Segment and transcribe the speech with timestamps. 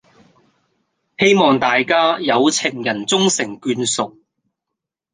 [1.19, 4.17] 希望大家「有情人終成眷屬」